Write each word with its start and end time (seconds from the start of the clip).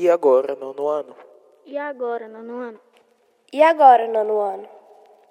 E 0.00 0.08
agora, 0.08 0.54
nono 0.54 0.86
ano? 0.86 1.16
E 1.66 1.76
agora, 1.76 2.28
nono 2.28 2.60
ano? 2.60 2.80
E 3.52 3.60
agora, 3.60 4.06
nono 4.06 4.38
ano? 4.38 4.68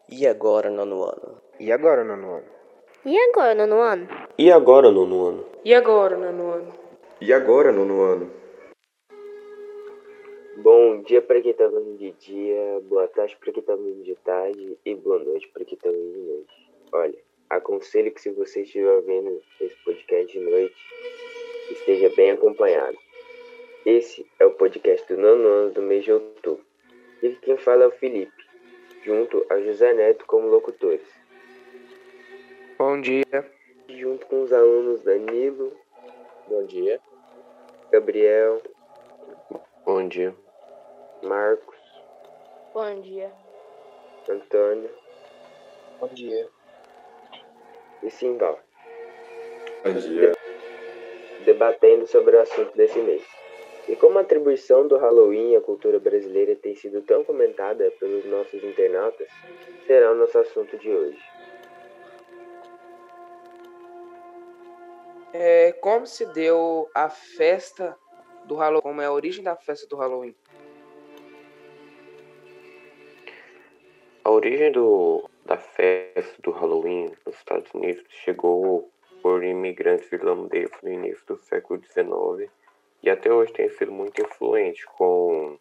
E 0.10 0.28
agora, 0.28 0.70
nono 0.70 1.04
ano? 1.04 1.42
E 1.58 1.72
agora, 1.72 2.04
nono 2.04 2.32
ano? 2.34 2.44
E 3.06 3.18
agora, 3.22 3.54
nono 3.56 3.80
ano? 3.80 4.08
E 4.38 4.52
agora, 4.52 4.92
nono 4.92 5.22
ano? 5.24 5.46
E 5.64 5.74
agora, 5.74 6.18
nono 6.18 6.52
ano? 6.52 6.74
E 7.22 7.32
agora, 7.32 7.72
nono 7.72 8.02
ano? 8.02 8.30
Bom 10.58 11.02
dia 11.02 11.22
para 11.22 11.40
quem 11.42 11.54
tá 11.54 11.66
vindo 11.70 11.98
de 11.98 12.12
dia, 12.12 12.82
boa 12.90 13.08
tarde 13.08 13.38
para 13.38 13.54
quem 13.54 13.64
tá 13.64 13.74
vindo 13.74 14.04
de 14.04 14.16
tarde 14.16 14.78
e 14.84 14.96
boa 14.96 15.20
noite 15.20 15.48
para 15.48 15.64
quem 15.64 15.78
tá 15.78 15.90
vindo 15.90 16.12
de 16.12 16.20
noite. 16.20 16.72
Olha, 16.92 17.18
aconselho 17.50 18.12
que 18.12 18.20
se 18.20 18.32
você 18.32 18.64
estiver 18.64 19.02
vendo 19.04 19.42
esse 19.62 19.78
podcast 19.86 20.38
de 20.38 20.44
noite, 20.44 20.76
esteja 21.72 22.10
bem 22.18 22.32
acompanhado. 22.32 23.07
Esse 23.90 24.30
é 24.38 24.46
o 24.46 24.52
podcast 24.52 25.08
do 25.08 25.18
nono 25.18 25.48
ano 25.48 25.72
do 25.72 25.82
mês 25.82 26.04
de 26.04 26.12
outubro. 26.12 26.62
E 27.24 27.30
quem 27.36 27.56
fala 27.56 27.86
é 27.86 27.88
o 27.88 27.92
Felipe, 27.92 28.34
junto 29.02 29.46
a 29.50 29.62
José 29.62 29.94
Neto 29.94 30.26
como 30.26 30.50
locutores. 30.50 31.08
Bom 32.78 33.00
dia. 33.00 33.24
Junto 33.88 34.26
com 34.26 34.44
os 34.44 34.52
alunos 34.52 35.04
Danilo, 35.04 35.72
Bom 36.50 36.66
dia. 36.66 37.00
Gabriel, 37.90 38.62
Bom 39.86 40.06
dia. 40.06 40.36
Marcos, 41.24 41.78
Bom 42.74 43.00
dia. 43.00 43.32
Antônio 44.30 44.90
Bom 46.02 46.10
dia. 46.10 46.50
e 48.04 48.10
Simbal, 48.12 48.60
Bom 49.82 49.94
dia. 49.94 50.34
debatendo 51.46 52.06
sobre 52.06 52.36
o 52.36 52.42
assunto 52.42 52.76
desse 52.76 53.00
mês. 53.00 53.47
E 53.88 53.96
como 53.96 54.18
a 54.18 54.22
atribuição 54.22 54.86
do 54.86 54.98
Halloween 54.98 55.56
à 55.56 55.62
cultura 55.62 55.98
brasileira 55.98 56.56
tem 56.56 56.76
sido 56.76 57.02
tão 57.02 57.24
comentada 57.24 57.90
pelos 58.00 58.26
nossos 58.26 58.62
internautas, 58.62 59.30
será 59.86 60.12
o 60.12 60.16
nosso 60.16 60.38
assunto 60.38 60.78
de 60.78 60.90
hoje. 60.90 61.24
É, 65.34 65.72
como 65.74 66.06
se 66.06 66.26
deu 66.34 66.90
a 66.94 67.10
festa 67.10 67.98
do 68.46 68.56
Halloween? 68.56 68.82
Como 68.82 69.02
é 69.02 69.06
a 69.06 69.12
origem 69.12 69.44
da 69.44 69.56
festa 69.56 69.88
do 69.88 69.96
Halloween? 69.96 70.36
A 74.26 74.30
origem 74.30 74.70
do, 74.74 75.30
da 75.46 75.58
festa 75.58 76.42
do 76.42 76.52
Halloween 76.52 77.12
nos 77.26 77.36
Estados 77.36 77.74
Unidos 77.74 78.04
chegou 78.10 78.92
por 79.22 79.44
imigrantes 79.44 80.12
irlandeses 80.12 80.76
no 80.84 80.92
início 80.92 81.26
do 81.26 81.38
século 81.38 81.82
XIX 81.82 82.52
e 83.04 83.10
até 83.10 83.32
hoje 83.32 83.54
tem 83.54 83.70
sido 83.70 83.92
muito 83.92 84.22
influente, 84.22 84.86
com 84.98 85.58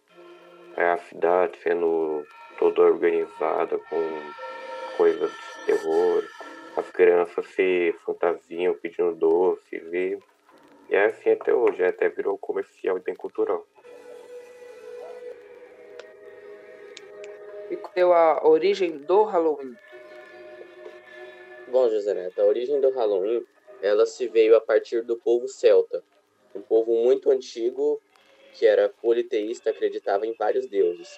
é, 0.77 0.93
a 0.93 0.99
cidade 0.99 1.59
sendo 1.63 2.27
toda 2.59 2.83
organizada 2.83 3.79
com 3.79 4.21
coisas 4.97 5.31
de 5.31 5.67
terror, 5.67 6.25
as 6.77 6.91
crianças 6.91 7.47
se 7.49 7.95
fantasiam 8.05 8.75
pedindo 8.75 9.15
doces 9.15 9.83
e, 9.93 10.19
e 10.91 10.95
é 10.95 11.07
assim 11.07 11.31
até 11.31 11.55
hoje, 11.55 11.83
até 11.85 12.09
virou 12.09 12.39
comercial 12.39 12.97
e 12.97 13.01
bem 13.01 13.15
cultural. 13.15 13.67
E 17.71 17.77
qual 17.77 17.93
deu 17.95 18.13
a 18.13 18.47
origem 18.47 18.99
do 18.99 19.25
Halloween? 19.25 19.75
Bom, 21.69 21.89
José 21.91 22.15
Neto, 22.15 22.41
a 22.41 22.45
origem 22.45 22.81
do 22.81 22.91
Halloween, 22.91 23.45
ela 23.83 24.07
se 24.07 24.29
veio 24.29 24.55
a 24.57 24.61
partir 24.61 25.03
do 25.03 25.17
povo 25.17 25.49
celta, 25.49 26.03
um 26.57 26.63
povo 26.63 26.93
muito 26.97 27.31
antigo 27.31 28.01
que 28.59 28.65
era 28.65 28.89
politeísta, 28.89 29.71
acreditava 29.71 30.27
em 30.27 30.33
vários 30.35 30.67
deuses. 30.67 31.09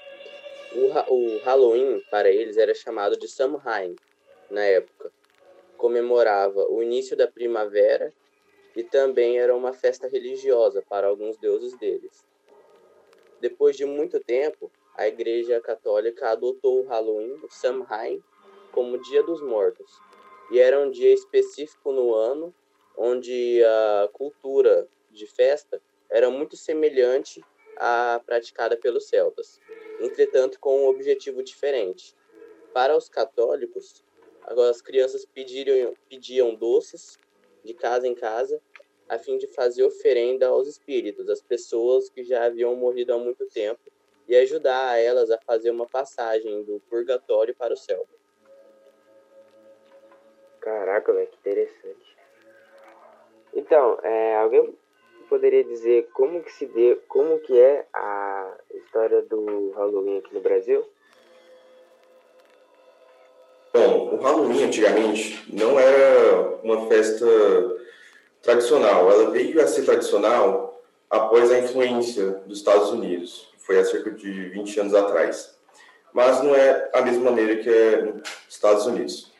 O, 0.76 0.92
Ha- 0.92 1.06
o 1.08 1.38
Halloween, 1.44 2.00
para 2.10 2.30
eles, 2.30 2.56
era 2.56 2.74
chamado 2.74 3.16
de 3.16 3.28
Samhain, 3.28 3.96
na 4.50 4.64
época. 4.64 5.10
Comemorava 5.76 6.66
o 6.68 6.82
início 6.82 7.16
da 7.16 7.28
primavera 7.28 8.12
e 8.74 8.82
também 8.82 9.38
era 9.38 9.54
uma 9.54 9.72
festa 9.72 10.08
religiosa 10.08 10.82
para 10.88 11.06
alguns 11.06 11.38
deuses 11.38 11.76
deles. 11.78 12.24
Depois 13.40 13.76
de 13.76 13.84
muito 13.84 14.18
tempo, 14.24 14.70
a 14.96 15.06
Igreja 15.06 15.60
Católica 15.60 16.30
adotou 16.30 16.80
o 16.80 16.86
Halloween, 16.88 17.34
o 17.42 17.48
Samhain, 17.50 18.20
como 18.72 19.00
Dia 19.02 19.22
dos 19.22 19.40
Mortos. 19.40 19.90
E 20.50 20.58
era 20.58 20.80
um 20.80 20.90
dia 20.90 21.12
específico 21.12 21.92
no 21.92 22.14
ano 22.14 22.52
onde 22.96 23.62
a 23.64 24.08
cultura 24.12 24.88
de 25.18 25.26
festa 25.26 25.82
era 26.08 26.30
muito 26.30 26.56
semelhante 26.56 27.44
à 27.76 28.20
praticada 28.24 28.76
pelos 28.76 29.08
celtas, 29.08 29.60
entretanto 30.00 30.58
com 30.58 30.84
um 30.84 30.88
objetivo 30.88 31.42
diferente. 31.42 32.14
Para 32.72 32.96
os 32.96 33.08
católicos, 33.08 34.04
as 34.42 34.80
crianças 34.80 35.26
pediram, 35.26 35.94
pediam 36.08 36.54
doces 36.54 37.18
de 37.64 37.74
casa 37.74 38.06
em 38.06 38.14
casa 38.14 38.60
a 39.08 39.18
fim 39.18 39.38
de 39.38 39.46
fazer 39.46 39.84
oferenda 39.84 40.48
aos 40.48 40.68
espíritos, 40.68 41.28
às 41.28 41.42
pessoas 41.42 42.08
que 42.10 42.22
já 42.22 42.44
haviam 42.44 42.74
morrido 42.76 43.14
há 43.14 43.18
muito 43.18 43.46
tempo, 43.46 43.80
e 44.28 44.36
ajudar 44.36 44.98
elas 44.98 45.30
a 45.30 45.38
fazer 45.38 45.70
uma 45.70 45.86
passagem 45.86 46.62
do 46.62 46.78
purgatório 46.90 47.54
para 47.56 47.72
o 47.72 47.76
céu. 47.76 48.06
Caraca, 50.60 51.12
velho, 51.14 51.28
que 51.28 51.38
interessante. 51.38 52.16
Então, 53.54 53.98
é, 54.02 54.36
alguém 54.36 54.76
poderia 55.28 55.62
dizer 55.62 56.08
como 56.12 56.42
que 56.42 56.52
se 56.52 56.66
deu, 56.66 57.00
como 57.06 57.38
que 57.40 57.58
é 57.58 57.86
a 57.92 58.54
história 58.74 59.22
do 59.22 59.72
Halloween 59.76 60.18
aqui 60.18 60.34
no 60.34 60.40
Brasil? 60.40 60.84
Bom, 63.72 64.14
o 64.14 64.16
Halloween 64.16 64.64
antigamente 64.64 65.44
não 65.52 65.78
era 65.78 66.58
uma 66.62 66.88
festa 66.88 67.26
tradicional. 68.42 69.10
Ela 69.10 69.30
veio 69.30 69.60
a 69.60 69.66
ser 69.66 69.84
tradicional 69.84 70.82
após 71.10 71.50
a 71.50 71.58
influência 71.58 72.30
dos 72.46 72.58
Estados 72.58 72.90
Unidos, 72.90 73.52
foi 73.58 73.78
há 73.78 73.84
cerca 73.84 74.10
de 74.10 74.48
20 74.50 74.80
anos 74.80 74.94
atrás. 74.94 75.56
Mas 76.12 76.42
não 76.42 76.54
é 76.54 76.90
a 76.94 77.02
mesma 77.02 77.30
maneira 77.30 77.56
que 77.62 77.68
é 77.68 78.02
nos 78.02 78.28
Estados 78.48 78.86
Unidos. 78.86 79.30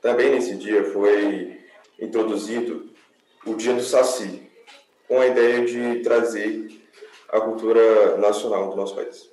Também 0.00 0.30
nesse 0.30 0.54
dia 0.56 0.84
foi 0.84 1.60
introduzido 1.98 2.90
o 3.46 3.54
Dia 3.54 3.74
do 3.74 3.82
Saci, 3.82 4.43
com 5.08 5.20
a 5.20 5.26
ideia 5.26 5.64
de 5.64 6.02
trazer 6.02 6.68
a 7.28 7.40
cultura 7.40 8.16
nacional 8.16 8.70
do 8.70 8.76
nosso 8.76 8.94
país. 8.94 9.32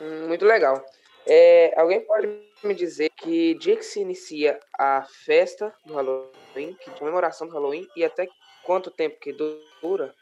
Hum, 0.00 0.28
muito 0.28 0.44
legal. 0.44 0.84
É, 1.26 1.72
alguém 1.76 2.00
pode 2.02 2.28
me 2.62 2.74
dizer 2.74 3.10
que 3.16 3.54
dia 3.54 3.76
que 3.76 3.84
se 3.84 4.00
inicia 4.00 4.60
a 4.78 5.04
festa 5.24 5.74
do 5.84 5.94
Halloween, 5.94 6.74
que 6.80 6.90
comemoração 6.98 7.48
do 7.48 7.54
Halloween, 7.54 7.88
e 7.96 8.04
até 8.04 8.28
quanto 8.62 8.90
tempo 8.90 9.18
que 9.18 9.32
dura? 9.32 10.14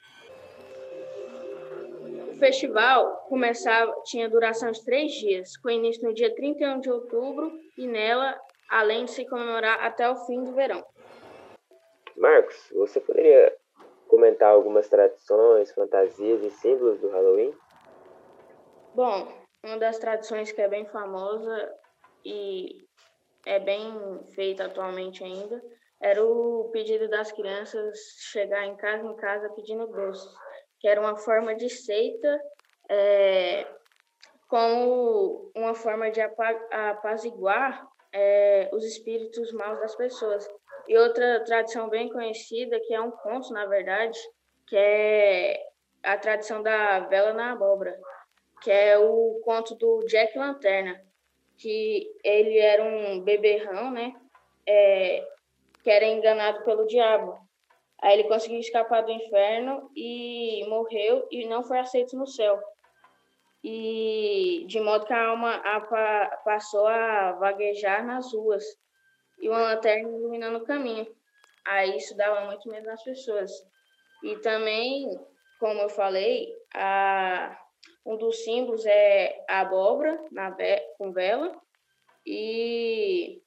O 2.30 2.36
festival 2.38 3.26
começava, 3.28 3.94
tinha 4.04 4.28
duração 4.28 4.70
de 4.70 4.84
três 4.84 5.12
dias, 5.12 5.56
com 5.56 5.70
início 5.70 6.02
no 6.02 6.14
dia 6.14 6.34
31 6.34 6.80
de 6.80 6.90
outubro 6.90 7.52
e 7.76 7.86
nela, 7.86 8.38
além 8.70 9.04
de 9.04 9.12
se 9.12 9.26
comemorar 9.26 9.80
até 9.80 10.08
o 10.08 10.16
fim 10.26 10.42
do 10.44 10.54
verão. 10.54 10.84
Marcos, 12.16 12.70
você 12.74 13.00
poderia 13.00 13.56
comentar 14.08 14.50
algumas 14.50 14.88
tradições, 14.88 15.72
fantasias 15.72 16.42
e 16.42 16.50
símbolos 16.50 17.00
do 17.00 17.08
Halloween? 17.08 17.52
Bom, 18.94 19.28
uma 19.64 19.78
das 19.78 19.98
tradições 19.98 20.52
que 20.52 20.60
é 20.60 20.68
bem 20.68 20.86
famosa 20.86 21.74
e 22.24 22.86
é 23.44 23.58
bem 23.58 23.92
feita 24.34 24.66
atualmente 24.66 25.22
ainda 25.24 25.60
era 26.00 26.22
o 26.24 26.68
pedido 26.70 27.08
das 27.08 27.32
crianças 27.32 27.98
chegar 28.30 28.66
em 28.66 28.76
casa 28.76 29.06
em 29.06 29.16
casa 29.16 29.48
pedindo 29.54 29.86
doces, 29.86 30.30
que 30.78 30.86
era 30.86 31.00
uma 31.00 31.16
forma 31.16 31.54
de 31.54 31.70
seita, 31.70 32.40
é, 32.90 33.66
como 34.48 35.50
uma 35.56 35.74
forma 35.74 36.10
de 36.10 36.20
apa- 36.20 36.90
apaziguar 36.90 37.88
é, 38.14 38.70
os 38.72 38.82
espíritos 38.84 39.52
maus 39.52 39.78
das 39.80 39.94
pessoas. 39.94 40.48
E 40.88 40.96
outra 40.96 41.44
tradição 41.44 41.90
bem 41.90 42.08
conhecida, 42.08 42.80
que 42.80 42.94
é 42.94 43.00
um 43.00 43.10
conto, 43.10 43.52
na 43.52 43.66
verdade, 43.66 44.18
que 44.66 44.76
é 44.76 45.60
a 46.02 46.16
tradição 46.16 46.62
da 46.62 47.00
vela 47.00 47.34
na 47.34 47.52
abóbora 47.52 47.94
que 48.64 48.70
é 48.70 48.98
o 48.98 49.40
conto 49.44 49.74
do 49.74 50.00
Jack 50.06 50.38
Lanterna, 50.38 50.98
que 51.58 52.10
ele 52.24 52.58
era 52.58 52.82
um 52.82 53.20
beberrão, 53.20 53.90
né? 53.90 54.14
É, 54.66 55.22
que 55.82 55.90
era 55.90 56.06
enganado 56.06 56.64
pelo 56.64 56.86
diabo. 56.86 57.38
Aí 58.00 58.14
ele 58.18 58.28
conseguiu 58.28 58.58
escapar 58.58 59.02
do 59.02 59.12
inferno 59.12 59.90
e 59.94 60.64
morreu 60.66 61.28
e 61.30 61.46
não 61.46 61.62
foi 61.62 61.78
aceito 61.78 62.16
no 62.16 62.26
céu. 62.26 62.58
E 63.66 64.66
de 64.68 64.78
modo 64.78 65.06
que 65.06 65.12
a 65.14 65.28
alma 65.28 65.54
a, 65.54 65.80
pa- 65.80 66.42
passou 66.44 66.86
a 66.86 67.32
vaguejar 67.32 68.04
nas 68.04 68.30
ruas 68.34 68.62
e 69.38 69.48
uma 69.48 69.62
lanterna 69.62 70.06
iluminando 70.10 70.58
o 70.58 70.64
caminho. 70.64 71.06
Aí 71.64 71.96
isso 71.96 72.14
dava 72.14 72.44
muito 72.44 72.68
medo 72.68 72.86
nas 72.86 73.02
pessoas. 73.02 73.50
E 74.22 74.36
também, 74.40 75.08
como 75.58 75.80
eu 75.80 75.88
falei, 75.88 76.54
a, 76.74 77.58
um 78.04 78.18
dos 78.18 78.44
símbolos 78.44 78.84
é 78.84 79.42
a 79.48 79.60
abóbora 79.60 80.22
na 80.30 80.54
com 80.98 81.10
vela 81.10 81.58
e 82.26 83.42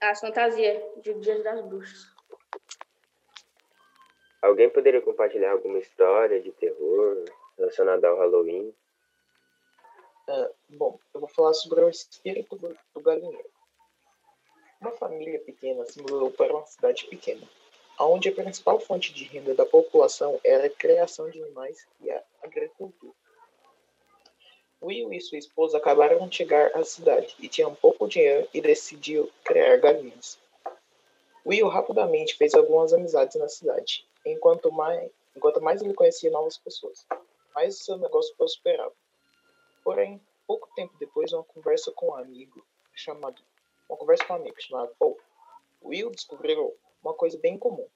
a 0.00 0.14
fantasia 0.14 0.82
de 1.02 1.12
Dia 1.20 1.42
das 1.42 1.60
Bruxas. 1.60 2.06
Alguém 4.40 4.70
poderia 4.70 5.02
compartilhar 5.02 5.52
alguma 5.52 5.78
história 5.78 6.40
de 6.40 6.50
terror 6.52 7.22
relacionada 7.58 8.08
ao 8.08 8.16
Halloween? 8.16 8.74
Uh, 10.28 10.76
bom, 10.76 10.98
eu 11.12 11.20
vou 11.20 11.28
falar 11.28 11.54
sobre 11.54 11.80
o 11.80 11.88
espírito 11.88 12.56
do, 12.56 12.76
do 12.94 13.00
galinheiro. 13.00 13.50
Uma 14.80 14.92
família 14.92 15.38
pequena 15.40 15.84
se 15.84 16.00
mudou 16.00 16.30
para 16.30 16.54
uma 16.56 16.66
cidade 16.66 17.06
pequena, 17.06 17.46
onde 17.98 18.28
a 18.28 18.32
principal 18.32 18.80
fonte 18.80 19.12
de 19.12 19.24
renda 19.24 19.54
da 19.54 19.66
população 19.66 20.40
era 20.42 20.66
a 20.66 20.70
criação 20.70 21.28
de 21.28 21.42
animais 21.42 21.86
e 22.00 22.10
a 22.10 22.22
agricultura. 22.42 23.12
Will 24.82 25.12
e 25.12 25.20
sua 25.20 25.36
esposa 25.36 25.76
acabaram 25.76 26.26
de 26.26 26.36
chegar 26.36 26.74
à 26.74 26.82
cidade 26.82 27.36
e 27.38 27.48
tinham 27.48 27.74
pouco 27.74 28.08
dinheiro 28.08 28.48
e 28.54 28.62
decidiu 28.62 29.30
criar 29.44 29.76
galinhas. 29.76 30.38
Will 31.44 31.68
rapidamente 31.68 32.36
fez 32.36 32.54
algumas 32.54 32.92
amizades 32.92 33.36
na 33.36 33.48
cidade. 33.48 34.06
Enquanto 34.24 34.72
mais, 34.72 35.10
enquanto 35.36 35.60
mais 35.60 35.82
ele 35.82 35.92
conhecia 35.92 36.30
novas 36.30 36.56
pessoas, 36.56 37.06
mais 37.54 37.78
o 37.78 37.84
seu 37.84 37.98
negócio 37.98 38.34
prosperava. 38.36 38.94
Porém, 39.82 40.20
pouco 40.46 40.68
tempo 40.74 40.94
depois, 40.98 41.32
uma 41.32 41.44
conversa 41.44 41.90
com 41.92 42.08
um 42.08 42.16
amigo 42.16 42.64
chamado 42.94 43.42
uma 43.90 43.96
conversa 43.96 44.24
com 44.24 44.34
um 44.34 44.36
amigo 44.36 44.62
chamado 44.62 44.94
Paul, 44.98 45.18
Will 45.82 46.10
descobriu 46.10 46.76
uma 47.02 47.12
coisa 47.12 47.36
bem 47.38 47.58
comum. 47.58 47.88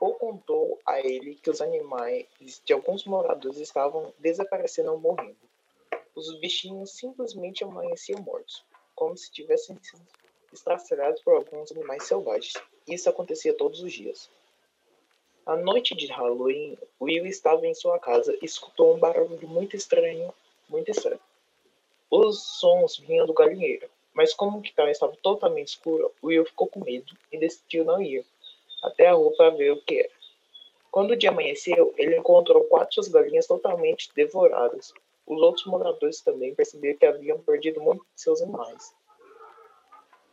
Paul 0.00 0.14
contou 0.14 0.80
a 0.86 1.00
ele 1.00 1.34
que 1.34 1.50
os 1.50 1.60
animais 1.60 2.26
de 2.64 2.72
alguns 2.72 3.04
moradores 3.04 3.58
estavam 3.58 4.12
desaparecendo 4.18 4.90
ou 4.90 4.98
morrendo. 4.98 5.36
Os 6.14 6.34
bichinhos 6.40 6.92
simplesmente 6.92 7.62
amanheciam 7.62 8.20
mortos, 8.22 8.64
como 8.94 9.16
se 9.16 9.30
tivessem 9.30 9.78
sido 9.82 10.02
estraçalhados 10.50 11.22
por 11.22 11.34
alguns 11.34 11.70
animais 11.70 12.04
selvagens. 12.04 12.54
Isso 12.88 13.08
acontecia 13.08 13.54
todos 13.54 13.80
os 13.82 13.92
dias. 13.92 14.30
Na 15.46 15.56
noite 15.56 15.94
de 15.94 16.06
Halloween, 16.06 16.78
Will 17.00 17.26
estava 17.26 17.66
em 17.66 17.74
sua 17.74 17.98
casa 17.98 18.36
e 18.40 18.44
escutou 18.44 18.94
um 18.94 18.98
barulho 18.98 19.46
muito 19.46 19.76
estranho, 19.76 20.32
muito 20.68 20.90
estranho. 20.90 21.20
Os 22.10 22.42
sons 22.42 22.98
vinham 22.98 23.26
do 23.26 23.32
galinheiro, 23.32 23.88
mas 24.12 24.34
como 24.34 24.58
o 24.58 24.62
quintal 24.62 24.88
estava 24.88 25.16
totalmente 25.22 25.68
escuro, 25.68 26.12
Will 26.22 26.44
ficou 26.44 26.66
com 26.66 26.84
medo 26.84 27.16
e 27.30 27.38
decidiu 27.38 27.84
não 27.84 28.02
ir 28.02 28.24
até 28.82 29.06
a 29.06 29.14
rua 29.14 29.32
para 29.36 29.50
ver 29.50 29.70
o 29.72 29.80
que 29.82 30.00
era. 30.00 30.10
Quando 30.90 31.12
o 31.12 31.16
dia 31.16 31.30
amanheceu, 31.30 31.94
ele 31.96 32.18
encontrou 32.18 32.64
quatro 32.64 32.94
suas 32.94 33.08
galinhas 33.08 33.46
totalmente 33.46 34.10
devoradas. 34.14 34.92
Os 35.26 35.40
outros 35.40 35.64
moradores 35.64 36.20
também 36.20 36.54
perceberam 36.54 36.98
que 36.98 37.06
haviam 37.06 37.38
perdido 37.38 37.80
muito 37.80 38.04
de 38.14 38.20
seus 38.20 38.42
animais. 38.42 38.94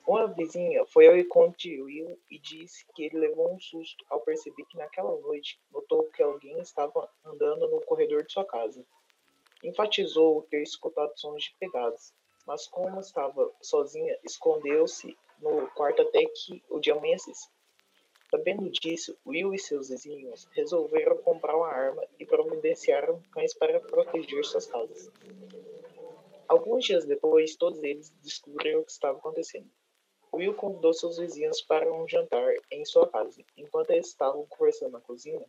Uma 0.05 0.27
vizinha 0.27 0.83
foi 0.87 1.07
ao 1.07 1.15
encontro 1.15 1.55
de 1.57 1.81
Will 1.81 2.19
e 2.31 2.39
disse 2.39 2.83
que 2.93 3.03
ele 3.03 3.19
levou 3.19 3.53
um 3.53 3.59
susto 3.59 4.03
ao 4.09 4.19
perceber 4.21 4.65
que 4.65 4.75
naquela 4.75 5.15
noite 5.21 5.59
notou 5.71 6.03
que 6.05 6.23
alguém 6.23 6.59
estava 6.59 7.07
andando 7.23 7.67
no 7.69 7.79
corredor 7.81 8.23
de 8.23 8.33
sua 8.33 8.43
casa. 8.43 8.83
Enfatizou 9.63 10.43
ter 10.43 10.61
escutado 10.61 11.11
sons 11.17 11.43
de 11.43 11.55
pegadas, 11.59 12.13
mas 12.47 12.65
como 12.67 12.99
estava 12.99 13.51
sozinha, 13.61 14.17
escondeu-se 14.23 15.17
no 15.39 15.67
quarto 15.71 16.01
até 16.01 16.25
que 16.25 16.63
o 16.69 16.79
dia 16.79 16.93
amanhecesse. 16.93 17.49
Sabendo 18.31 18.69
disso, 18.69 19.17
Will 19.25 19.53
e 19.53 19.59
seus 19.59 19.89
vizinhos 19.89 20.47
resolveram 20.51 21.17
comprar 21.17 21.57
uma 21.57 21.67
arma 21.67 22.05
e 22.19 22.25
providenciaram 22.25 23.21
cães 23.31 23.53
para 23.53 23.79
proteger 23.79 24.45
suas 24.45 24.67
casas. 24.67 25.11
Alguns 26.47 26.85
dias 26.85 27.05
depois, 27.05 27.55
todos 27.55 27.81
eles 27.83 28.11
descobriram 28.23 28.81
o 28.81 28.85
que 28.85 28.91
estava 28.91 29.17
acontecendo. 29.17 29.69
Will 30.31 30.53
convidou 30.53 30.93
seus 30.93 31.17
vizinhos 31.17 31.61
para 31.61 31.91
um 31.91 32.07
jantar 32.07 32.53
em 32.71 32.85
sua 32.85 33.09
casa. 33.09 33.43
Enquanto 33.57 33.89
eles 33.91 34.07
estavam 34.07 34.45
conversando 34.45 34.91
na 34.91 35.01
cozinha, 35.01 35.45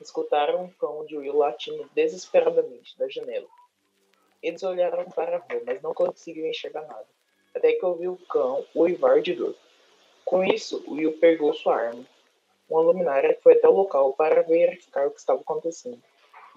escutaram 0.00 0.64
um 0.64 0.70
cão 0.70 1.04
de 1.04 1.16
Will 1.16 1.36
latindo 1.36 1.88
desesperadamente 1.94 2.98
da 2.98 3.08
janela. 3.08 3.48
Eles 4.42 4.62
olharam 4.62 5.04
para 5.10 5.36
a 5.36 5.40
rua, 5.40 5.62
mas 5.64 5.80
não 5.80 5.94
conseguiram 5.94 6.48
enxergar 6.48 6.82
nada, 6.82 7.06
até 7.54 7.72
que 7.72 7.84
ouviu 7.84 8.12
o 8.12 8.26
cão 8.26 8.64
uivar 8.74 9.20
de 9.20 9.34
dor. 9.34 9.54
Com 10.24 10.44
isso, 10.44 10.84
Will 10.88 11.18
pegou 11.18 11.54
sua 11.54 11.76
arma, 11.76 12.04
uma 12.68 12.80
luminária, 12.80 13.38
foi 13.42 13.54
até 13.54 13.68
o 13.68 13.72
local 13.72 14.12
para 14.14 14.42
verificar 14.42 15.06
o 15.06 15.10
que 15.10 15.20
estava 15.20 15.40
acontecendo. 15.40 16.02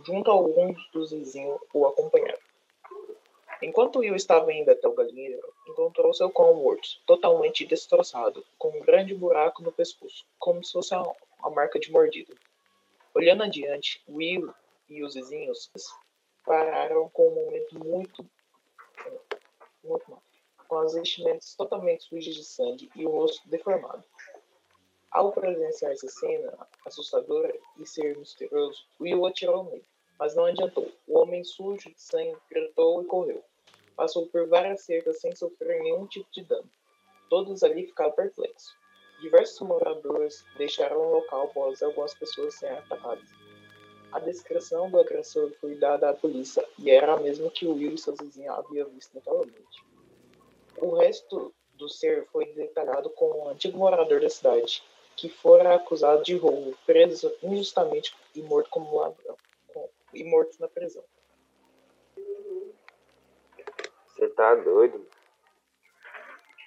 Junto 0.05 0.29
a 0.29 0.33
alguns 0.33 0.77
dos 0.91 1.11
vizinhos 1.11 1.59
o 1.73 1.85
acompanharam. 1.85 2.39
Enquanto 3.61 3.99
Will 3.99 4.15
estava 4.15 4.53
indo 4.53 4.69
até 4.69 4.87
o 4.87 4.93
galinheiro, 4.93 5.51
encontrou 5.67 6.13
seu 6.13 6.29
cão 6.29 6.53
morto, 6.53 6.87
totalmente 7.07 7.65
destroçado, 7.65 8.45
com 8.57 8.69
um 8.69 8.81
grande 8.81 9.15
buraco 9.15 9.63
no 9.63 9.71
pescoço, 9.71 10.25
como 10.37 10.63
se 10.63 10.73
fosse 10.73 10.93
uma, 10.93 11.15
marca 11.49 11.79
de 11.79 11.91
mordida. 11.91 12.35
Olhando 13.17 13.41
adiante, 13.41 13.99
Will 14.07 14.53
e 14.87 15.03
os 15.03 15.15
vizinhos 15.15 15.71
pararam 16.45 17.09
com 17.09 17.27
um 17.29 17.45
momento 17.45 17.83
muito, 17.83 18.29
muito 19.83 20.11
mal, 20.11 20.21
com 20.67 20.77
as 20.77 20.93
vestimentas 20.93 21.55
totalmente 21.55 22.03
sujas 22.03 22.35
de 22.35 22.43
sangue 22.43 22.91
e 22.95 23.07
o 23.07 23.09
rosto 23.09 23.49
deformado. 23.49 24.03
Ao 25.09 25.31
presenciar 25.31 25.93
essa 25.93 26.07
cena 26.07 26.67
assustadora 26.85 27.51
e 27.79 27.87
ser 27.87 28.15
misterioso, 28.19 28.85
Will 29.01 29.25
atirou 29.25 29.63
nele, 29.63 29.83
mas 30.19 30.35
não 30.35 30.45
adiantou. 30.45 30.87
O 31.07 31.17
homem 31.17 31.43
sujo 31.43 31.89
de 31.89 31.99
sangue 31.99 32.37
gritou 32.51 33.01
e 33.01 33.05
correu. 33.07 33.43
Passou 33.95 34.27
por 34.27 34.47
várias 34.47 34.81
cercas 34.81 35.19
sem 35.19 35.35
sofrer 35.35 35.81
nenhum 35.81 36.05
tipo 36.05 36.31
de 36.31 36.43
dano. 36.43 36.69
Todos 37.31 37.63
ali 37.63 37.87
ficaram 37.87 38.11
perplexos. 38.11 38.75
Diversos 39.27 39.59
moradores 39.59 40.45
deixaram 40.57 41.01
o 41.01 41.15
local 41.15 41.47
após 41.47 41.83
algumas 41.83 42.13
pessoas 42.13 42.55
serem 42.55 42.77
atacadas. 42.77 43.27
A 44.13 44.19
descrição 44.19 44.89
do 44.89 44.97
agressor 45.01 45.51
foi 45.59 45.75
dada 45.75 46.09
à 46.09 46.13
polícia 46.13 46.65
e 46.79 46.89
era 46.89 47.11
a 47.11 47.19
mesma 47.19 47.49
que 47.49 47.67
Will 47.67 47.95
e 47.95 47.97
seus 47.97 48.17
vizinhos 48.21 48.57
haviam 48.57 48.87
visto 48.87 49.21
noite. 49.25 49.83
O 50.77 50.95
resto 50.95 51.53
do 51.73 51.89
ser 51.89 52.25
foi 52.27 52.45
detalhado 52.53 53.09
como 53.09 53.43
um 53.43 53.49
antigo 53.49 53.77
morador 53.77 54.21
da 54.21 54.29
cidade, 54.29 54.81
que 55.17 55.27
fora 55.27 55.75
acusado 55.75 56.23
de 56.23 56.37
roubo, 56.37 56.73
preso 56.85 57.29
injustamente 57.43 58.15
e 58.33 58.41
morto 58.41 58.69
como 58.69 58.95
ladrão, 58.95 59.35
e 60.13 60.23
morto 60.23 60.55
na 60.57 60.69
prisão. 60.69 61.03
Você 64.07 64.29
tá 64.29 64.55
doido? 64.55 65.05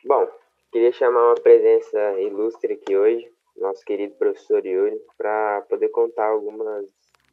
Bom, 0.05 0.31
queria 0.71 0.93
chamar 0.93 1.27
uma 1.27 1.35
presença 1.35 1.99
ilustre 2.21 2.75
aqui 2.75 2.97
hoje, 2.97 3.31
nosso 3.57 3.85
querido 3.85 4.15
professor 4.15 4.65
Yuri, 4.65 5.01
para 5.19 5.63
poder 5.63 5.89
contar 5.89 6.29
algumas 6.29 6.87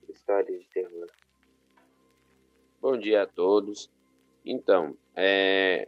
histórias 0.10 0.60
de 0.60 0.68
terror. 0.70 1.08
Bom 2.82 2.98
dia 2.98 3.24
a 3.24 3.28
todos. 3.28 3.90
Então, 4.44 4.98
é, 5.16 5.88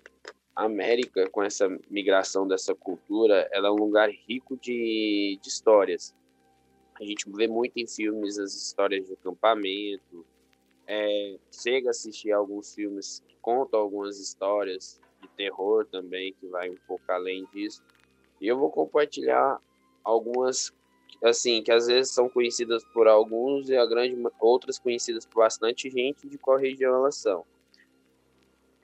a 0.56 0.66
América, 0.66 1.30
com 1.30 1.42
essa 1.42 1.68
migração 1.90 2.48
dessa 2.48 2.76
cultura, 2.76 3.50
ela 3.52 3.70
é 3.70 3.72
um 3.72 3.76
lugar 3.76 4.10
rico 4.10 4.56
de, 4.58 5.40
de 5.42 5.48
histórias. 5.48 6.16
A 7.00 7.04
gente 7.04 7.30
vê 7.32 7.48
muito 7.48 7.78
em 7.78 7.88
filmes 7.88 8.38
as 8.38 8.54
histórias 8.54 9.08
de 9.08 9.14
acampamento, 9.14 10.26
é, 10.86 11.38
chega 11.52 11.90
a 11.90 11.92
assistir 11.92 12.32
alguns 12.32 12.76
filmes 12.76 13.24
que 13.28 13.36
contam 13.42 13.80
algumas 13.80 14.20
histórias 14.20 15.00
de 15.22 15.28
terror 15.30 15.86
também, 15.86 16.34
que 16.34 16.48
vai 16.48 16.70
um 16.70 16.78
pouco 16.88 17.04
além 17.10 17.48
disso. 17.54 17.84
E 18.40 18.48
eu 18.48 18.58
vou 18.58 18.72
compartilhar 18.72 19.60
algumas 20.04 20.74
assim, 21.24 21.62
que 21.62 21.72
às 21.72 21.88
vezes 21.88 22.14
são 22.14 22.30
conhecidas 22.30 22.84
por 22.94 23.08
alguns 23.08 23.70
e 23.70 23.76
a 23.76 23.86
grande 23.86 24.16
outras 24.40 24.80
conhecidas 24.80 25.26
por 25.26 25.40
bastante 25.40 25.90
gente 25.90 26.28
de 26.28 26.38
qual 26.38 26.58
região 26.58 26.96
elas 26.96 27.16
são. 27.16 27.46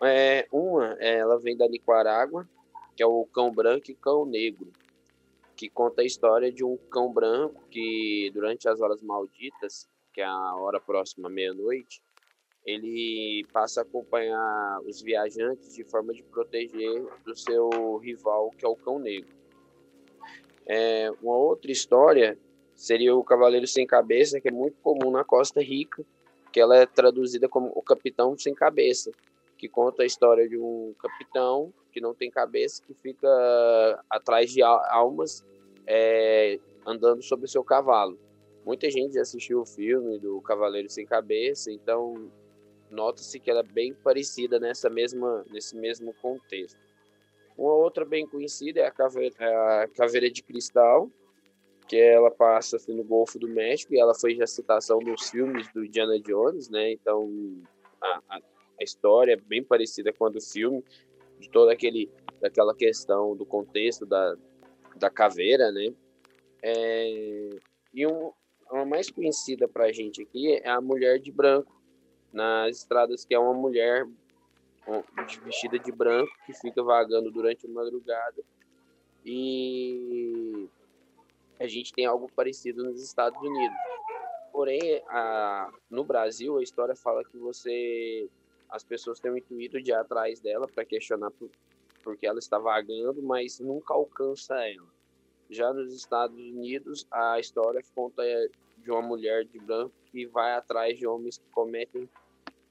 É, 0.03 0.45
uma, 0.51 0.95
é, 0.99 1.19
ela 1.19 1.39
vem 1.39 1.55
da 1.55 1.67
Nicarágua, 1.67 2.47
que 2.95 3.01
é 3.01 3.05
o 3.05 3.25
cão 3.25 3.53
branco 3.53 3.89
e 3.89 3.95
cão 3.95 4.25
negro, 4.25 4.71
que 5.55 5.69
conta 5.69 6.01
a 6.01 6.05
história 6.05 6.51
de 6.51 6.63
um 6.63 6.77
cão 6.89 7.11
branco 7.11 7.63
que 7.69 8.29
durante 8.33 8.67
as 8.67 8.81
horas 8.81 9.01
malditas, 9.01 9.87
que 10.13 10.19
é 10.19 10.25
a 10.25 10.55
hora 10.55 10.79
próxima 10.81 11.29
à 11.29 11.31
meia-noite, 11.31 12.01
ele 12.65 13.45
passa 13.53 13.81
a 13.81 13.83
acompanhar 13.83 14.81
os 14.85 15.01
viajantes 15.01 15.73
de 15.75 15.83
forma 15.83 16.13
de 16.13 16.23
proteger 16.23 17.05
do 17.23 17.35
seu 17.35 17.97
rival, 17.97 18.49
que 18.57 18.65
é 18.65 18.67
o 18.67 18.75
cão 18.75 18.97
negro. 18.97 19.29
É, 20.65 21.11
uma 21.21 21.37
outra 21.37 21.71
história 21.71 22.37
seria 22.73 23.15
o 23.15 23.23
Cavaleiro 23.23 23.67
Sem 23.67 23.85
Cabeça, 23.85 24.41
que 24.41 24.47
é 24.47 24.51
muito 24.51 24.77
comum 24.81 25.11
na 25.11 25.23
Costa 25.23 25.61
Rica, 25.61 26.03
que 26.51 26.59
ela 26.59 26.75
é 26.75 26.85
traduzida 26.85 27.47
como 27.47 27.71
o 27.75 27.81
Capitão 27.83 28.35
Sem 28.37 28.55
Cabeça, 28.55 29.11
que 29.57 29.69
conta 29.69 30.03
a 30.03 30.05
história 30.05 30.49
de 30.49 30.57
um 30.57 30.93
capitão 30.99 31.71
que 31.91 32.01
não 32.01 32.13
tem 32.13 32.29
cabeça, 32.29 32.83
que 32.85 32.93
fica 32.93 34.03
atrás 34.09 34.51
de 34.51 34.61
almas 34.61 35.45
é, 35.87 36.59
andando 36.85 37.23
sobre 37.23 37.47
seu 37.47 37.63
cavalo. 37.63 38.19
Muita 38.65 38.89
gente 38.89 39.13
já 39.13 39.21
assistiu 39.21 39.61
o 39.61 39.65
filme 39.65 40.19
do 40.19 40.41
Cavaleiro 40.41 40.89
Sem 40.89 41.05
Cabeça, 41.05 41.71
então 41.71 42.31
nota-se 42.89 43.39
que 43.39 43.49
ela 43.49 43.61
é 43.61 43.63
bem 43.63 43.93
parecida 43.93 44.59
nessa 44.59 44.89
mesma, 44.89 45.45
nesse 45.51 45.75
mesmo 45.75 46.13
contexto. 46.21 46.79
Uma 47.57 47.73
outra 47.73 48.03
bem 48.03 48.27
conhecida 48.27 48.81
é 48.81 48.87
a 48.87 48.91
caveira, 48.91 49.35
é 49.39 49.55
a 49.83 49.87
caveira 49.87 50.29
de 50.29 50.43
cristal, 50.43 51.09
que 51.87 51.95
ela 51.95 52.31
passa 52.31 52.77
assim, 52.77 52.93
no 52.93 53.03
Golfo 53.03 53.39
do 53.39 53.47
México 53.47 53.93
e 53.93 53.99
ela 53.99 54.13
foi 54.13 54.35
já 54.35 54.47
citação 54.47 54.99
nos 54.99 55.29
filmes 55.29 55.71
do 55.73 55.85
Indiana 55.85 56.19
Jones, 56.19 56.69
né? 56.69 56.91
Então 56.91 57.29
a, 58.01 58.21
a, 58.29 58.37
a 58.37 58.83
história 58.83 59.33
é 59.33 59.37
bem 59.37 59.63
parecida 59.63 60.11
com 60.11 60.25
a 60.25 60.29
do 60.29 60.41
filme, 60.41 60.83
de 61.39 61.49
toda 61.49 61.71
aquele 61.71 62.11
daquela 62.41 62.75
questão 62.75 63.35
do 63.35 63.45
contexto 63.45 64.05
da, 64.05 64.35
da 64.97 65.09
caveira, 65.09 65.71
né? 65.71 65.93
É, 66.61 67.49
e 67.93 68.05
um, 68.05 68.31
a 68.69 68.85
mais 68.85 69.09
conhecida 69.09 69.67
para 69.67 69.85
a 69.85 69.91
gente 69.91 70.21
aqui 70.21 70.53
é 70.53 70.69
a 70.69 70.81
mulher 70.81 71.19
de 71.19 71.31
branco 71.31 71.73
nas 72.35 72.77
estradas, 72.77 73.23
que 73.23 73.33
é 73.33 73.39
uma 73.39 73.53
mulher 73.53 74.05
vestida 75.43 75.79
de 75.79 75.91
branco 75.91 76.31
que 76.45 76.53
fica 76.53 76.83
vagando 76.83 77.31
durante 77.31 77.65
a 77.65 77.69
madrugada. 77.69 78.43
E 79.25 80.67
a 81.59 81.65
gente 81.65 81.93
tem 81.93 82.05
algo 82.05 82.29
parecido 82.35 82.83
nos 82.83 83.01
Estados 83.01 83.41
Unidos. 83.41 83.77
Porém, 84.51 85.01
a, 85.07 85.71
no 85.89 86.03
Brasil, 86.03 86.57
a 86.57 86.63
história 86.63 86.95
fala 86.95 87.23
que 87.23 87.37
você 87.37 88.29
as 88.69 88.83
pessoas 88.83 89.19
têm 89.19 89.31
o 89.31 89.37
intuito 89.37 89.81
de 89.81 89.91
ir 89.91 89.93
atrás 89.93 90.39
dela 90.41 90.67
para 90.67 90.83
questionar 90.83 91.31
por, 91.31 91.49
porque 92.03 92.27
ela 92.27 92.39
está 92.39 92.59
vagando, 92.59 93.21
mas 93.23 93.59
nunca 93.59 93.93
alcança 93.93 94.55
ela. 94.55 94.87
Já 95.49 95.71
nos 95.71 95.93
Estados 95.93 96.37
Unidos, 96.37 97.07
a 97.09 97.39
história 97.39 97.81
conta 97.93 98.23
de 98.77 98.91
uma 98.91 99.01
mulher 99.01 99.45
de 99.45 99.59
branco 99.59 99.93
que 100.11 100.25
vai 100.25 100.53
atrás 100.53 100.97
de 100.97 101.07
homens 101.07 101.37
que 101.37 101.49
cometem 101.51 102.09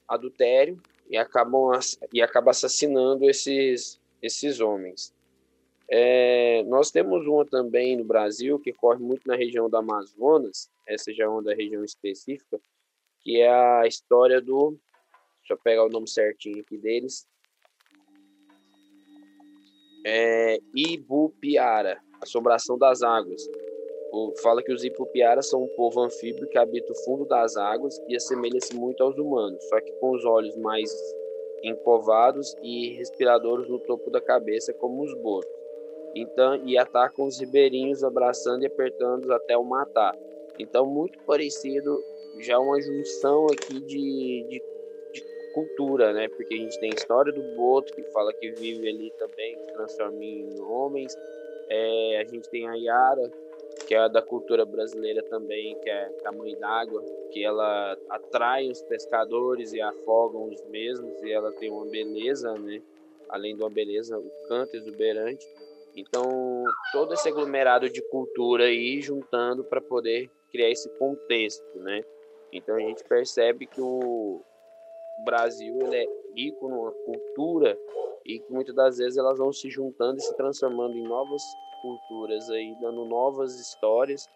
adultério 0.08 0.80
e 1.08 1.16
acabam 1.16 1.70
e 2.12 2.22
acaba 2.22 2.50
assassinando 2.50 3.28
esses 3.28 4.00
esses 4.22 4.60
homens. 4.60 5.14
É, 5.90 6.62
nós 6.64 6.90
temos 6.90 7.26
uma 7.26 7.44
também 7.44 7.96
no 7.96 8.04
Brasil 8.04 8.58
que 8.58 8.72
corre 8.72 8.98
muito 8.98 9.28
na 9.28 9.36
região 9.36 9.68
do 9.68 9.76
Amazonas, 9.76 10.70
essa 10.86 11.12
já 11.12 11.24
é 11.24 11.28
uma 11.28 11.42
da 11.42 11.54
região 11.54 11.84
específica, 11.84 12.58
que 13.20 13.40
é 13.40 13.50
a 13.50 13.86
história 13.86 14.40
do. 14.40 14.78
Deixa 15.40 15.52
eu 15.52 15.58
pegar 15.58 15.84
o 15.84 15.90
nome 15.90 16.08
certinho 16.08 16.60
aqui 16.60 16.78
deles. 16.78 17.26
É, 20.06 20.58
Ibupiara, 20.74 22.02
Assombração 22.20 22.78
das 22.78 23.02
Águas. 23.02 23.46
Fala 24.42 24.62
que 24.62 24.72
os 24.72 24.84
Ipupiaras 24.84 25.48
são 25.48 25.62
um 25.64 25.68
povo 25.68 26.00
anfíbio 26.00 26.48
que 26.48 26.58
habita 26.58 26.92
o 26.92 27.04
fundo 27.04 27.24
das 27.24 27.56
águas 27.56 28.00
e 28.08 28.16
assemelha-se 28.16 28.74
muito 28.74 29.02
aos 29.02 29.16
humanos, 29.18 29.64
só 29.68 29.80
que 29.80 29.92
com 29.94 30.12
os 30.12 30.24
olhos 30.24 30.56
mais 30.56 30.90
encovados 31.62 32.54
e 32.62 32.90
respiradores 32.94 33.68
no 33.68 33.78
topo 33.80 34.10
da 34.10 34.20
cabeça, 34.20 34.72
como 34.74 35.02
os 35.02 35.14
botos. 35.14 35.50
Então, 36.14 36.62
e 36.64 36.78
atacam 36.78 37.26
os 37.26 37.40
ribeirinhos, 37.40 38.04
abraçando 38.04 38.62
e 38.62 38.66
apertando 38.66 39.32
até 39.32 39.56
o 39.56 39.64
matar. 39.64 40.16
Então, 40.58 40.86
muito 40.86 41.18
parecido, 41.24 41.98
já 42.40 42.58
uma 42.58 42.80
junção 42.80 43.46
aqui 43.46 43.80
de, 43.80 44.46
de, 44.48 44.62
de, 45.12 45.24
cultura, 45.54 46.12
né? 46.12 46.28
Porque 46.28 46.54
a 46.54 46.58
gente 46.58 46.78
tem 46.78 46.90
a 46.90 46.94
história 46.94 47.32
do 47.32 47.42
boto, 47.56 47.92
que 47.92 48.02
fala 48.12 48.32
que 48.34 48.50
vive 48.52 48.88
ali 48.88 49.10
também, 49.18 49.56
que 49.56 49.72
transforma 49.72 50.22
em 50.22 50.60
homens. 50.60 51.16
É, 51.68 52.20
a 52.20 52.24
gente 52.24 52.48
tem 52.48 52.68
a 52.68 52.74
Yara, 52.74 53.30
que 53.86 53.94
é 53.94 54.08
da 54.08 54.22
cultura 54.22 54.64
brasileira 54.64 55.22
também, 55.24 55.78
que 55.80 55.90
é 55.90 56.10
a 56.24 56.32
mãe 56.32 56.56
d'água, 56.56 57.02
que 57.30 57.44
ela 57.44 57.96
atrai 58.08 58.68
os 58.68 58.82
pescadores 58.82 59.72
e 59.72 59.80
afogam 59.80 60.48
os 60.48 60.62
mesmos, 60.64 61.22
e 61.22 61.30
ela 61.30 61.52
tem 61.52 61.70
uma 61.70 61.86
beleza, 61.86 62.52
né? 62.54 62.82
Além 63.28 63.56
de 63.56 63.62
uma 63.62 63.70
beleza, 63.70 64.18
o 64.18 64.30
canto 64.48 64.76
exuberante. 64.76 65.46
Então, 65.96 66.64
todo 66.92 67.14
esse 67.14 67.28
aglomerado 67.28 67.88
de 67.88 68.02
cultura 68.08 68.64
aí 68.64 69.00
juntando 69.00 69.64
para 69.64 69.80
poder 69.80 70.30
criar 70.50 70.70
esse 70.70 70.88
contexto, 70.98 71.78
né? 71.78 72.02
Então 72.52 72.76
a 72.76 72.80
gente 72.80 73.02
percebe 73.04 73.66
que 73.66 73.80
o 73.80 74.40
Brasil 75.24 75.76
ele 75.82 75.96
é 75.96 76.06
rico 76.36 76.68
numa 76.68 76.92
cultura 76.92 77.76
e 78.24 78.38
que 78.38 78.52
muitas 78.52 78.74
das 78.74 78.98
vezes 78.98 79.18
elas 79.18 79.38
vão 79.38 79.52
se 79.52 79.68
juntando 79.68 80.18
e 80.18 80.22
se 80.22 80.34
transformando 80.36 80.96
em 80.96 81.02
novas 81.02 81.42
culturas 81.84 82.48
aí, 82.48 82.74
dando 82.80 83.04
novas 83.04 83.60
histórias. 83.60 84.26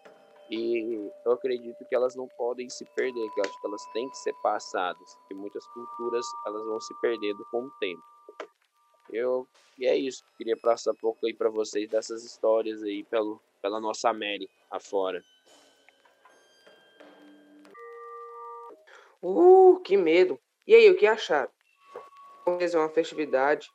E 0.51 1.11
eu 1.25 1.31
acredito 1.31 1.83
que 1.85 1.95
elas 1.95 2.15
não 2.15 2.27
podem 2.37 2.69
se 2.69 2.85
perder, 2.95 3.27
que 3.31 3.39
eu 3.39 3.43
acho 3.43 3.59
que 3.59 3.67
elas 3.67 3.83
têm 3.91 4.07
que 4.09 4.17
ser 4.17 4.33
passadas, 4.43 5.15
porque 5.15 5.33
muitas 5.33 5.65
culturas 5.67 6.25
elas 6.45 6.63
vão 6.63 6.79
se 6.79 6.93
perdendo 7.01 7.43
com 7.51 7.63
o 7.63 7.71
tempo. 7.79 8.03
Eu, 9.11 9.47
e 9.79 9.87
é 9.87 9.95
isso, 9.95 10.23
queria 10.37 10.57
passar 10.57 10.91
um 10.91 10.95
pouco 10.95 11.25
aí 11.25 11.33
para 11.33 11.49
vocês 11.49 11.89
dessas 11.89 12.23
histórias 12.23 12.83
aí 12.83 13.03
pelo, 13.05 13.39
pela 13.61 13.79
nossa 13.79 14.09
América 14.09 14.51
afora. 14.69 15.23
Uh, 19.21 19.79
que 19.83 19.97
medo! 19.97 20.39
E 20.67 20.75
aí, 20.75 20.89
o 20.89 20.95
que 20.95 21.07
acharam? 21.07 21.51
Vamos 22.45 22.73
uma 22.73 22.89
festividade 22.89 23.69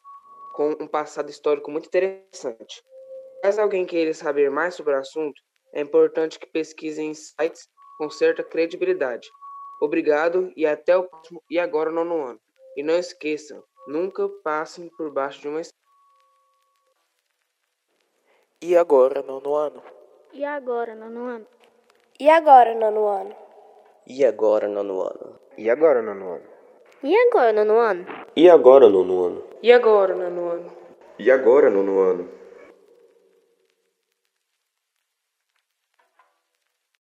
com 0.54 0.70
um 0.80 0.86
passado 0.86 1.28
histórico 1.28 1.70
muito 1.70 1.86
interessante. 1.86 2.82
Caso 3.44 3.60
alguém 3.60 3.84
queira 3.84 4.14
saber 4.14 4.50
mais 4.50 4.74
sobre 4.74 4.94
o 4.94 4.98
assunto, 4.98 5.38
é 5.74 5.82
importante 5.82 6.38
que 6.38 6.46
pesquise 6.46 7.02
em 7.02 7.12
sites 7.12 7.68
com 7.98 8.08
certa 8.08 8.42
credibilidade. 8.42 9.28
Obrigado 9.82 10.50
e 10.56 10.64
até 10.64 10.96
o 10.96 11.02
próximo 11.02 11.42
e 11.50 11.58
agora 11.58 11.90
nono 11.90 12.24
ano. 12.24 12.40
E 12.74 12.82
não 12.82 12.94
esqueçam, 12.94 13.62
nunca 13.86 14.26
passem 14.42 14.88
por 14.96 15.12
baixo 15.12 15.42
de 15.42 15.48
uma 15.48 15.60
E 18.62 18.74
agora 18.74 19.20
nono 19.20 19.54
ano? 19.54 19.82
E 20.32 20.42
agora 20.42 20.94
nono 20.94 21.26
ano? 21.26 21.46
E 22.18 22.30
agora 22.30 22.74
nono 22.74 23.06
ano? 23.08 23.36
E 23.98 24.24
agora 24.24 24.68
nono 24.68 25.02
ano? 25.02 25.38
E 25.58 25.68
agora 25.68 26.00
nono 26.00 26.30
ano? 26.30 26.48
E 27.02 27.20
agora 27.20 27.52
nono 27.52 27.78
ano? 27.78 28.06
E 28.34 28.48
agora 28.48 28.88
nono 28.88 29.22
ano? 29.22 29.42
E 29.62 29.70
agora 29.70 30.14
nono 30.14 30.48
ano? 30.50 30.72
E 31.18 31.30
agora 31.30 31.68
nono 31.68 32.00
ano? 32.00 32.43